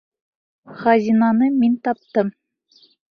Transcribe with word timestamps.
Хазинаны 0.79 1.49
мин 1.59 1.75
таптым! 1.89 2.33